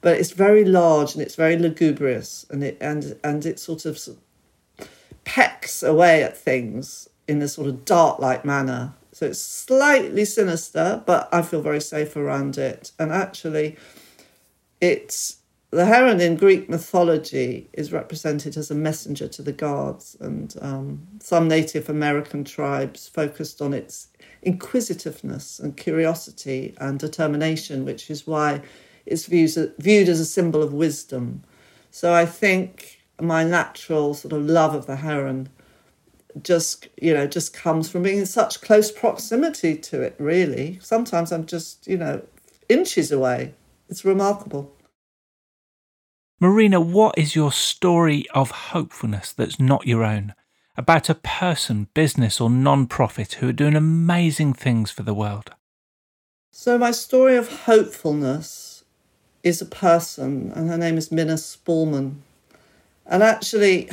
but 0.00 0.16
it's 0.16 0.30
very 0.30 0.64
large 0.64 1.12
and 1.12 1.20
it's 1.20 1.34
very 1.34 1.58
lugubrious, 1.58 2.46
and 2.48 2.64
it 2.64 2.78
and 2.80 3.20
and 3.22 3.44
it 3.44 3.60
sort 3.60 3.84
of, 3.84 3.98
sort 3.98 4.16
of 4.78 4.88
pecks 5.24 5.82
away 5.82 6.22
at 6.22 6.34
things 6.34 7.06
in 7.28 7.40
a 7.42 7.48
sort 7.48 7.68
of 7.68 7.84
dart-like 7.84 8.44
manner. 8.44 8.94
So 9.12 9.26
it's 9.26 9.40
slightly 9.40 10.24
sinister, 10.24 11.02
but 11.06 11.28
I 11.32 11.42
feel 11.42 11.60
very 11.60 11.80
safe 11.80 12.16
around 12.16 12.58
it. 12.58 12.92
And 12.98 13.12
actually, 13.12 13.76
it's 14.80 15.36
the 15.70 15.84
heron 15.84 16.20
in 16.20 16.36
Greek 16.36 16.70
mythology 16.70 17.68
is 17.74 17.92
represented 17.92 18.56
as 18.56 18.70
a 18.70 18.74
messenger 18.74 19.28
to 19.28 19.42
the 19.42 19.52
gods, 19.52 20.16
and 20.20 20.54
um, 20.62 21.06
some 21.20 21.46
Native 21.46 21.90
American 21.90 22.42
tribes 22.44 23.08
focused 23.08 23.60
on 23.60 23.74
its 23.74 24.08
inquisitiveness 24.42 25.58
and 25.58 25.76
curiosity 25.76 26.74
and 26.78 26.98
determination, 26.98 27.84
which 27.84 28.08
is 28.10 28.26
why 28.26 28.62
it's 29.04 29.26
viewed 29.26 30.08
as 30.08 30.20
a 30.20 30.24
symbol 30.24 30.62
of 30.62 30.72
wisdom. 30.72 31.42
So 31.90 32.14
I 32.14 32.24
think 32.24 33.00
my 33.20 33.44
natural 33.44 34.14
sort 34.14 34.32
of 34.32 34.42
love 34.42 34.74
of 34.74 34.86
the 34.86 34.96
heron 34.96 35.48
just 36.42 36.88
you 37.00 37.14
know 37.14 37.26
just 37.26 37.52
comes 37.52 37.90
from 37.90 38.02
being 38.02 38.18
in 38.18 38.26
such 38.26 38.60
close 38.60 38.90
proximity 38.90 39.76
to 39.76 40.00
it 40.02 40.14
really 40.18 40.78
sometimes 40.80 41.32
i'm 41.32 41.46
just 41.46 41.86
you 41.86 41.96
know 41.96 42.22
inches 42.68 43.10
away 43.12 43.54
it's 43.88 44.04
remarkable 44.04 44.74
Marina, 46.40 46.80
what 46.80 47.18
is 47.18 47.34
your 47.34 47.50
story 47.50 48.24
of 48.32 48.52
hopefulness 48.52 49.32
that's 49.32 49.58
not 49.58 49.88
your 49.88 50.04
own? 50.04 50.34
About 50.76 51.08
a 51.08 51.16
person, 51.16 51.88
business, 51.94 52.40
or 52.40 52.48
non 52.48 52.86
profit 52.86 53.34
who 53.34 53.48
are 53.48 53.52
doing 53.52 53.74
amazing 53.74 54.54
things 54.54 54.92
for 54.92 55.02
the 55.02 55.14
world? 55.14 55.50
So, 56.52 56.78
my 56.78 56.92
story 56.92 57.36
of 57.36 57.64
hopefulness 57.64 58.84
is 59.42 59.60
a 59.60 59.66
person, 59.66 60.52
and 60.54 60.68
her 60.68 60.78
name 60.78 60.96
is 60.96 61.10
Mina 61.10 61.34
Smallman. 61.34 62.18
And 63.04 63.24
actually, 63.24 63.90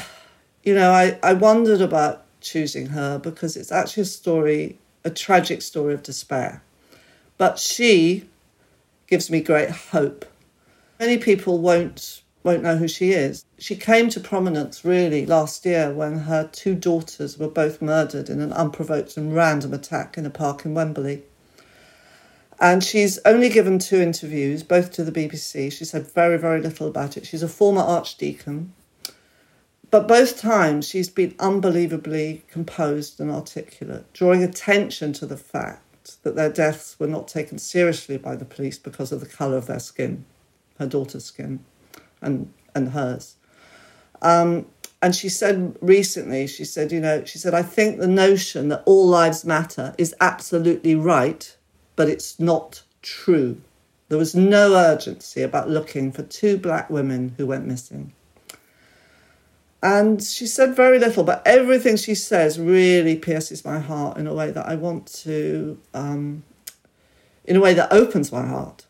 you 0.64 0.76
know, 0.76 0.92
I, 0.92 1.18
I 1.24 1.34
wondered 1.34 1.82
about 1.82 2.25
choosing 2.46 2.88
her 2.88 3.20
because 3.20 3.58
it's 3.58 3.72
actually 3.72 4.04
a 4.04 4.06
story, 4.06 4.78
a 5.04 5.10
tragic 5.10 5.62
story 5.62 5.94
of 5.94 6.04
despair. 6.04 6.64
But 7.38 7.60
she 7.60 8.30
gives 9.08 9.30
me 9.30 9.42
great 9.42 9.70
hope. 9.70 10.26
Many 11.00 11.18
people 11.18 11.60
won't 11.60 12.22
won't 12.44 12.62
know 12.62 12.78
who 12.78 12.88
she 12.88 13.12
is. 13.12 13.44
She 13.58 13.76
came 13.76 14.08
to 14.10 14.20
prominence 14.20 14.86
really 14.86 15.26
last 15.26 15.66
year 15.66 15.92
when 15.92 16.20
her 16.20 16.48
two 16.52 16.76
daughters 16.76 17.40
were 17.40 17.50
both 17.50 17.82
murdered 17.82 18.30
in 18.30 18.40
an 18.40 18.54
unprovoked 18.54 19.18
and 19.18 19.36
random 19.36 19.74
attack 19.74 20.16
in 20.16 20.28
a 20.28 20.30
park 20.30 20.64
in 20.64 20.76
Wembley. 20.76 21.24
And 22.60 22.84
she's 22.84 23.18
only 23.26 23.50
given 23.50 23.80
two 23.80 24.00
interviews, 24.00 24.62
both 24.62 24.92
to 24.92 25.04
the 25.04 25.12
BBC. 25.12 25.72
She 25.72 25.86
said 25.86 26.08
very, 26.08 26.38
very 26.38 26.62
little 26.62 26.88
about 26.88 27.18
it. 27.18 27.26
She's 27.26 27.44
a 27.44 27.50
former 27.50 27.82
archdeacon. 27.82 28.74
But 29.96 30.10
both 30.10 30.38
times 30.38 30.90
she's 30.90 31.08
been 31.08 31.36
unbelievably 31.40 32.44
composed 32.50 33.22
and 33.22 33.32
articulate, 33.32 34.12
drawing 34.12 34.44
attention 34.44 35.14
to 35.14 35.26
the 35.26 35.38
fact 35.38 36.22
that 36.24 36.36
their 36.36 36.50
deaths 36.50 37.00
were 37.00 37.08
not 37.08 37.30
taken 37.30 37.58
seriously 37.58 38.18
by 38.18 38.36
the 38.36 38.44
police 38.44 38.78
because 38.78 39.14
of 39.14 39.22
the 39.22 39.26
colour 39.26 39.56
of 39.56 39.68
their 39.68 39.80
skin, 39.80 40.26
her 40.80 40.86
daughter's 40.86 41.24
skin 41.24 41.64
and 42.22 42.52
and 42.76 42.90
hers. 42.90 43.38
Um, 44.22 44.66
and 45.02 45.16
she 45.16 45.30
said 45.30 45.78
recently, 45.80 46.46
she 46.48 46.66
said, 46.66 46.92
you 46.92 47.00
know, 47.00 47.24
she 47.24 47.38
said, 47.38 47.54
I 47.54 47.62
think 47.62 47.98
the 47.98 48.06
notion 48.06 48.68
that 48.68 48.84
all 48.86 49.08
lives 49.08 49.46
matter 49.46 49.96
is 49.98 50.14
absolutely 50.20 50.96
right, 50.96 51.56
but 51.96 52.10
it's 52.10 52.38
not 52.38 52.84
true. 53.02 53.62
There 54.10 54.18
was 54.18 54.36
no 54.36 54.76
urgency 54.76 55.42
about 55.42 55.70
looking 55.70 56.12
for 56.12 56.24
two 56.24 56.58
black 56.58 56.90
women 56.90 57.36
who 57.38 57.48
went 57.48 57.66
missing. 57.66 58.12
And 59.84 60.22
she 60.24 60.48
said 60.48 60.76
very 60.76 60.98
little, 60.98 61.24
but 61.24 61.44
everything 61.46 61.96
she 61.96 62.16
says 62.16 62.60
really 62.60 63.16
pierces 63.18 63.64
my 63.64 63.80
heart 63.80 64.18
in 64.18 64.26
a 64.26 64.34
way 64.34 64.52
that 64.52 64.66
I 64.66 64.76
want 64.76 65.06
to, 65.24 65.80
um, 65.94 66.44
in 67.44 67.56
a 67.56 67.62
way 67.62 67.74
that 67.76 67.92
opens 67.92 68.32
my 68.32 68.46
heart. 68.48 68.86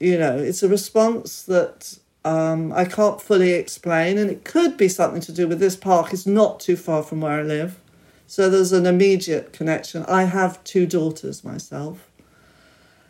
You 0.00 0.16
know, 0.16 0.38
it's 0.38 0.62
a 0.62 0.68
response 0.68 1.42
that 1.42 1.98
um, 2.24 2.72
I 2.72 2.84
can't 2.84 3.20
fully 3.20 3.52
explain, 3.52 4.16
and 4.16 4.30
it 4.30 4.44
could 4.44 4.76
be 4.76 4.88
something 4.88 5.20
to 5.22 5.32
do 5.32 5.48
with 5.48 5.60
this 5.60 5.76
park 5.76 6.12
is 6.12 6.26
not 6.26 6.60
too 6.60 6.76
far 6.76 7.02
from 7.02 7.20
where 7.20 7.40
I 7.40 7.42
live. 7.42 7.78
So 8.26 8.48
there's 8.48 8.72
an 8.72 8.86
immediate 8.86 9.52
connection. 9.52 10.04
I 10.04 10.24
have 10.24 10.62
two 10.64 10.86
daughters 10.86 11.42
myself. 11.42 12.08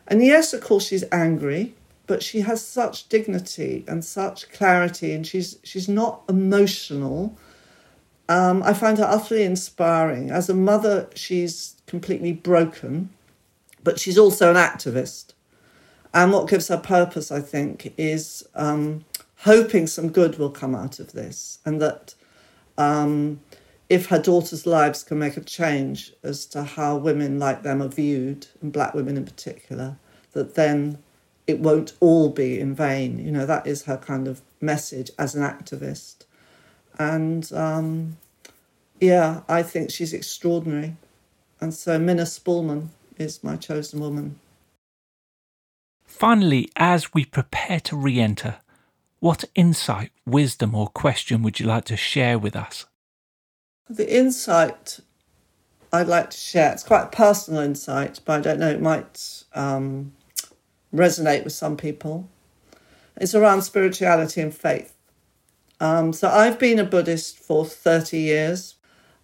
And 0.07 0.25
yes, 0.25 0.53
of 0.53 0.63
course, 0.63 0.87
she's 0.87 1.05
angry, 1.13 1.75
but 2.09 2.23
she 2.23 2.41
has 2.41 2.67
such 2.67 3.09
dignity 3.09 3.85
and 3.87 4.05
such 4.05 4.51
clarity, 4.51 5.13
and 5.13 5.25
she's 5.25 5.59
she's 5.63 5.89
not 5.89 6.23
emotional. 6.29 7.39
Um, 8.29 8.63
I 8.65 8.75
find 8.75 8.99
her 8.99 9.05
utterly 9.05 9.45
inspiring. 9.45 10.31
As 10.31 10.51
a 10.51 10.55
mother, 10.55 11.09
she's 11.15 11.77
completely 11.87 12.33
broken, 12.33 13.11
but 13.85 14.01
she's 14.01 14.19
also 14.19 14.51
an 14.51 14.57
activist. 14.57 15.35
And 16.13 16.33
what 16.33 16.49
gives 16.49 16.69
her 16.69 16.79
purpose, 16.79 17.31
I 17.31 17.41
think, 17.41 17.95
is 17.97 18.49
um, 18.55 19.05
hoping 19.41 19.87
some 19.87 20.09
good 20.09 20.39
will 20.39 20.51
come 20.51 20.75
out 20.75 20.99
of 20.99 21.13
this 21.13 21.59
and 21.65 21.81
that 21.81 22.15
um, 22.79 23.41
if 23.89 24.07
her 24.07 24.19
daughters' 24.19 24.67
lives 24.67 25.03
can 25.03 25.19
make 25.19 25.37
a 25.37 25.43
change 25.43 26.13
as 26.23 26.47
to 26.47 26.63
how 26.63 26.97
women 26.97 27.39
like 27.39 27.63
them 27.63 27.83
are 27.83 27.89
viewed, 27.89 28.47
and 28.63 28.73
black 28.73 28.95
women 28.95 29.17
in 29.17 29.25
particular, 29.25 29.99
that 30.33 30.55
then 30.55 30.99
it 31.49 31.59
won't 31.61 31.95
all 31.99 32.29
be 32.29 32.61
in 32.61 32.75
vain. 32.75 33.19
You 33.19 33.33
know, 33.33 33.47
that 33.47 33.67
is 33.67 33.85
her 33.85 33.97
kind 33.97 34.29
of 34.29 34.43
message 34.61 35.11
as 35.19 35.35
an 35.35 35.43
activist. 35.43 36.27
And 36.99 37.51
um, 37.53 38.19
yeah, 39.01 39.41
I 39.49 39.63
think 39.63 39.91
she's 39.91 40.13
extraordinary. 40.13 40.97
And 41.61 41.73
so 41.73 41.99
Mina 41.99 42.23
Smallman 42.23 42.89
is 43.17 43.43
my 43.43 43.57
chosen 43.57 43.99
woman. 43.99 44.39
Finally, 46.05 46.71
as 46.77 47.15
we 47.15 47.25
prepare 47.25 47.81
to 47.81 47.97
re 47.97 48.21
enter, 48.21 48.57
what 49.21 49.45
insight, 49.55 50.11
wisdom, 50.27 50.75
or 50.75 50.89
question 50.89 51.43
would 51.43 51.59
you 51.59 51.67
like 51.67 51.85
to 51.87 51.97
share 51.97 52.39
with 52.39 52.55
us? 52.55 52.87
The 53.89 54.15
insight 54.15 55.01
I'd 55.93 56.09
like 56.09 56.31
to 56.31 56.37
share, 56.37 56.73
it's 56.73 56.83
quite 56.83 57.05
a 57.05 57.17
personal 57.17 57.63
insight, 57.63 58.21
but 58.25 58.39
I 58.39 58.41
don't 58.41 58.61
know, 58.61 58.71
it 58.71 58.83
might 58.83 59.45
um, 59.55 60.13
resonate 60.95 61.45
with 61.45 61.53
some 61.53 61.77
people. 61.77 62.29
It's 63.17 63.35
around 63.35 63.63
spirituality 63.63 64.41
and 64.41 64.55
faith. 64.55 64.95
Um, 65.81 66.13
so 66.13 66.29
I've 66.29 66.59
been 66.59 66.79
a 66.79 66.85
Buddhist 66.85 67.39
for 67.39 67.65
30 67.65 68.19
years. 68.19 68.75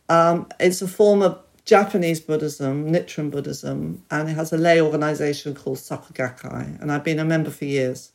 Um, 0.09 0.49
it's 0.61 0.83
a 0.83 0.89
form 0.89 1.23
of 1.23 1.41
Japanese 1.65 2.21
Buddhism, 2.21 2.93
Nichiren 2.93 3.31
Buddhism, 3.31 4.03
and 4.11 4.29
it 4.29 4.35
has 4.35 4.53
a 4.53 4.59
lay 4.59 4.81
organization 4.81 5.55
called 5.55 5.79
Soka 5.79 6.13
Gakkai, 6.13 6.81
and 6.81 6.93
I've 6.93 7.05
been 7.05 7.19
a 7.19 7.25
member 7.25 7.51
for 7.51 7.65
years. 7.65 8.13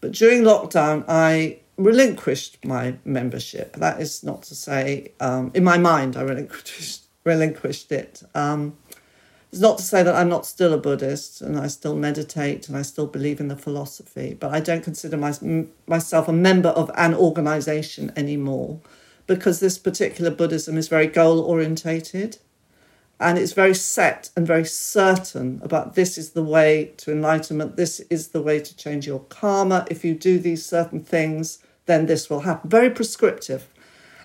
But 0.00 0.12
during 0.12 0.42
lockdown, 0.42 1.04
I 1.08 1.60
relinquished 1.78 2.64
my 2.64 2.96
membership. 3.04 3.76
That 3.76 4.00
is 4.00 4.22
not 4.22 4.42
to 4.44 4.54
say, 4.54 5.12
um, 5.18 5.50
in 5.54 5.64
my 5.64 5.78
mind, 5.78 6.16
I 6.16 6.22
relinquished, 6.22 7.04
relinquished 7.24 7.90
it. 7.90 8.22
Um, 8.34 8.76
it's 9.54 9.60
not 9.60 9.78
to 9.78 9.84
say 9.84 10.02
that 10.02 10.16
I'm 10.16 10.28
not 10.28 10.46
still 10.46 10.72
a 10.72 10.78
Buddhist 10.78 11.40
and 11.40 11.56
I 11.56 11.68
still 11.68 11.94
meditate 11.94 12.66
and 12.66 12.76
I 12.76 12.82
still 12.82 13.06
believe 13.06 13.38
in 13.38 13.46
the 13.46 13.54
philosophy, 13.54 14.34
but 14.34 14.52
I 14.52 14.58
don't 14.58 14.82
consider 14.82 15.16
my, 15.16 15.32
myself 15.86 16.26
a 16.26 16.32
member 16.32 16.70
of 16.70 16.90
an 16.96 17.14
organization 17.14 18.12
anymore 18.16 18.80
because 19.28 19.60
this 19.60 19.78
particular 19.78 20.32
Buddhism 20.32 20.76
is 20.76 20.88
very 20.88 21.06
goal 21.06 21.38
orientated 21.38 22.38
and 23.20 23.38
it's 23.38 23.52
very 23.52 23.76
set 23.76 24.30
and 24.36 24.44
very 24.44 24.64
certain 24.64 25.60
about 25.62 25.94
this 25.94 26.18
is 26.18 26.30
the 26.30 26.42
way 26.42 26.92
to 26.96 27.12
enlightenment, 27.12 27.76
this 27.76 28.00
is 28.10 28.30
the 28.30 28.42
way 28.42 28.58
to 28.58 28.76
change 28.76 29.06
your 29.06 29.20
karma. 29.20 29.86
If 29.88 30.04
you 30.04 30.16
do 30.16 30.40
these 30.40 30.66
certain 30.66 31.04
things, 31.04 31.60
then 31.86 32.06
this 32.06 32.28
will 32.28 32.40
happen. 32.40 32.68
Very 32.68 32.90
prescriptive. 32.90 33.68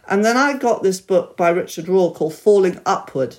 And 0.07 0.25
then 0.25 0.37
I 0.37 0.57
got 0.57 0.81
this 0.81 0.99
book 0.99 1.37
by 1.37 1.49
Richard 1.49 1.85
Rohr 1.85 2.15
called 2.15 2.33
Falling 2.33 2.81
Upward. 2.83 3.37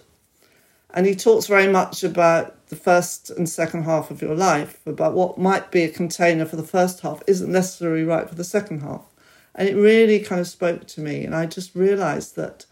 And 0.95 1.07
he 1.07 1.15
talks 1.15 1.47
very 1.47 1.69
much 1.69 2.03
about 2.03 2.67
the 2.69 2.77
first 2.77 3.31
and 3.31 3.49
second 3.49 3.85
half 3.85 4.11
of 4.11 4.23
your 4.23 4.35
life, 4.35 4.79
about 4.87 5.15
what 5.15 5.39
might 5.39 5.71
be 5.71 5.83
a 5.83 5.89
container 5.89 6.45
for 6.45 6.57
the 6.57 6.63
first 6.63 7.01
half 7.01 7.23
isn't 7.27 7.51
necessarily 7.51 8.05
right 8.05 8.29
for 8.29 8.35
the 8.35 8.45
second 8.45 8.81
half. 8.81 9.03
And 9.55 9.69
it 9.69 9.75
really 9.75 10.21
kind 10.21 10.41
of 10.41 10.47
spoke 10.47 10.87
to 10.89 11.01
me. 11.01 11.25
And 11.25 11.35
I 11.35 11.47
just 11.47 11.75
realized 11.75 12.37
that 12.37 12.67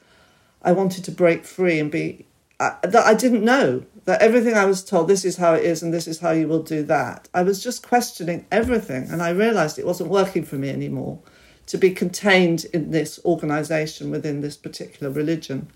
I 0.62 0.72
wanted 0.72 1.04
to 1.04 1.10
break 1.10 1.44
free 1.44 1.78
and 1.78 1.90
be, 1.90 2.26
uh, 2.60 2.74
that 2.82 3.06
I 3.06 3.14
didn't 3.14 3.44
know 3.44 3.84
that 4.04 4.22
everything 4.22 4.54
I 4.54 4.64
was 4.64 4.84
told, 4.84 5.08
this 5.08 5.24
is 5.24 5.36
how 5.36 5.54
it 5.54 5.64
is 5.64 5.82
and 5.82 5.92
this 5.92 6.06
is 6.08 6.20
how 6.20 6.30
you 6.30 6.48
will 6.48 6.62
do 6.62 6.82
that. 6.84 7.28
I 7.34 7.42
was 7.42 7.62
just 7.62 7.86
questioning 7.86 8.46
everything. 8.50 9.08
And 9.10 9.22
I 9.22 9.30
realized 9.30 9.78
it 9.78 9.86
wasn't 9.86 10.10
working 10.10 10.44
for 10.44 10.56
me 10.56 10.70
anymore 10.70 11.20
to 11.66 11.76
be 11.76 11.90
contained 11.90 12.64
in 12.72 12.90
this 12.90 13.20
organization 13.24 14.10
within 14.10 14.40
this 14.40 14.56
particular 14.56 15.12
religion. 15.12 15.68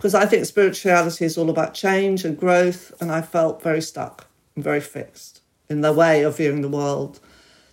Because 0.00 0.14
I 0.14 0.24
think 0.24 0.46
spirituality 0.46 1.26
is 1.26 1.36
all 1.36 1.50
about 1.50 1.74
change 1.74 2.24
and 2.24 2.34
growth, 2.34 2.90
and 3.02 3.12
I 3.12 3.20
felt 3.20 3.62
very 3.62 3.82
stuck 3.82 4.28
and 4.54 4.64
very 4.64 4.80
fixed 4.80 5.42
in 5.68 5.82
the 5.82 5.92
way 5.92 6.22
of 6.22 6.38
viewing 6.38 6.62
the 6.62 6.70
world. 6.70 7.20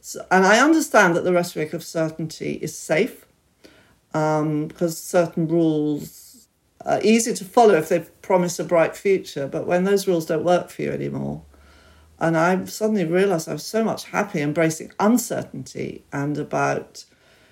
So, 0.01 0.25
and 0.29 0.45
I 0.45 0.59
understand 0.59 1.15
that 1.15 1.23
the 1.23 1.31
rhetoric 1.31 1.71
of 1.71 1.85
certainty 1.85 2.59
is 2.61 2.77
safe 2.77 3.25
um, 4.13 4.67
because 4.67 4.97
certain 4.97 5.47
rules 5.47 6.49
are 6.85 6.99
easy 7.01 7.33
to 7.33 7.45
follow 7.45 7.75
if 7.75 7.87
they 7.87 7.99
promise 8.21 8.59
a 8.59 8.65
bright 8.65 8.97
future, 8.97 9.47
but 9.47 9.65
when 9.65 9.85
those 9.85 10.05
rules 10.05 10.25
don't 10.25 10.43
work 10.43 10.69
for 10.69 10.81
you 10.81 10.91
anymore, 10.91 11.43
and 12.19 12.35
I 12.35 12.65
suddenly 12.65 13.05
realized 13.05 13.47
I 13.47 13.53
was 13.53 13.63
so 13.63 13.85
much 13.85 14.03
happy 14.03 14.41
embracing 14.41 14.91
uncertainty 14.99 16.03
and 16.11 16.37
about 16.37 17.05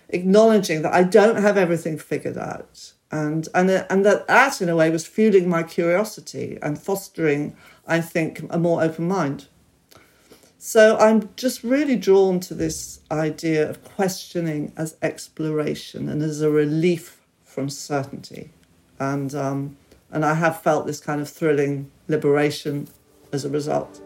acknowledging 0.10 0.82
that 0.82 0.94
I 0.94 1.04
don't 1.04 1.38
have 1.38 1.56
everything 1.56 1.98
figured 1.98 2.38
out. 2.38 2.92
And, 3.16 3.48
and, 3.56 3.70
and 3.72 4.06
that 4.06 4.28
that, 4.28 4.62
in 4.62 4.68
a 4.68 4.76
way, 4.76 4.90
was 4.90 5.08
fueling 5.08 5.48
my 5.48 5.64
curiosity 5.64 6.60
and 6.62 6.78
fostering, 6.78 7.56
I 7.88 8.02
think, 8.02 8.42
a 8.50 8.60
more 8.60 8.84
open 8.84 9.08
mind. 9.08 9.48
So 10.58 10.98
I'm 10.98 11.30
just 11.38 11.64
really 11.64 11.96
drawn 11.96 12.42
to 12.42 12.54
this 12.54 13.00
idea 13.10 13.70
of 13.70 13.82
questioning 13.86 14.74
as 14.76 14.98
exploration 15.02 16.10
and 16.10 16.22
as 16.22 16.42
a 16.42 16.50
relief 16.50 17.22
from 17.46 17.70
certainty. 17.70 18.50
And, 19.00 19.34
um, 19.34 19.78
and 20.12 20.26
I 20.26 20.34
have 20.34 20.62
felt 20.62 20.86
this 20.86 21.00
kind 21.00 21.22
of 21.22 21.30
thrilling 21.30 21.90
liberation 22.10 22.90
as 23.32 23.46
a 23.46 23.50
result. 23.50 24.02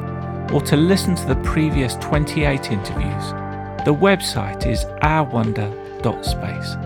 or 0.52 0.62
to 0.62 0.76
listen 0.76 1.14
to 1.14 1.26
the 1.26 1.36
previous 1.44 1.94
28 1.96 2.72
interviews, 2.72 3.32
the 3.84 3.94
website 3.94 4.66
is 4.66 4.86
ourwonder.space. 5.02 6.76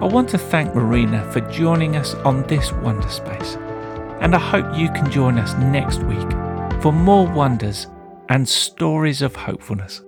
I 0.00 0.06
want 0.06 0.30
to 0.30 0.38
thank 0.38 0.74
Marina 0.74 1.30
for 1.30 1.40
joining 1.50 1.96
us 1.96 2.14
on 2.14 2.42
this 2.44 2.70
Wonderspace, 2.70 3.60
and 4.20 4.34
I 4.34 4.38
hope 4.38 4.78
you 4.78 4.88
can 4.88 5.10
join 5.10 5.38
us 5.38 5.52
next 5.54 6.02
week 6.04 6.30
for 6.82 6.92
more 6.92 7.26
wonders 7.26 7.88
and 8.28 8.48
stories 8.48 9.22
of 9.22 9.36
hopefulness. 9.36 10.03